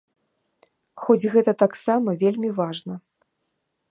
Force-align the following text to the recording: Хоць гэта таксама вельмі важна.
Хоць 1.03 1.29
гэта 1.35 1.51
таксама 1.63 2.09
вельмі 2.25 2.49
важна. 2.61 2.93